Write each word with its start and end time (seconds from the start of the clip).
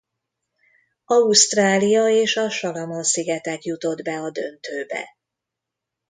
Ausztrália 1.05 2.07
és 2.09 2.35
a 2.35 2.49
Salamon-szigetek 2.49 3.63
jutott 3.63 4.01
be 4.01 4.21
a 4.21 4.29
döntőbe. 4.29 5.17